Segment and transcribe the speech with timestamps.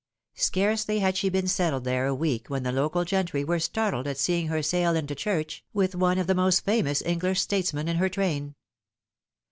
[0.35, 4.17] Searcely had she been settled there a week when the local gentry were startled at
[4.17, 8.09] seeing her sail into church with one of the most famous English statesmen in her
[8.09, 8.55] train.